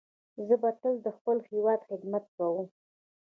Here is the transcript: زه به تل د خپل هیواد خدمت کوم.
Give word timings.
زه 0.47 0.55
به 0.61 0.69
تل 0.81 0.95
د 1.05 1.07
خپل 1.17 1.37
هیواد 1.49 1.79
خدمت 1.89 2.25
کوم. 2.35 2.67